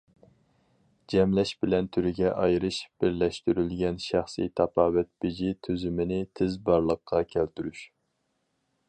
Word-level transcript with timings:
جەملەش 1.13 1.49
بىلەن 1.65 1.89
تۈرگە 1.97 2.31
ئايرىش 2.45 2.79
بىرلەشتۈرۈلگەن 3.03 4.01
شەخسىي 4.07 4.51
تاپاۋەت 4.61 5.11
بېجى 5.27 5.53
تۈزۈمىنى 5.69 6.19
تېز 6.41 6.57
بارلىققا 6.71 7.23
كەلتۈرۈش. 7.37 7.85